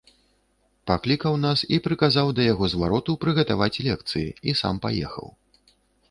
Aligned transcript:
Паклікаў 0.91 1.33
нас 1.41 1.59
і 1.75 1.77
прыказаў 1.87 2.31
да 2.39 2.47
яго 2.53 2.69
звароту 2.73 3.15
прыгатаваць 3.25 3.81
лекцыі 3.89 4.25
і 4.51 4.55
сам 4.63 4.81
паехаў. 4.87 5.27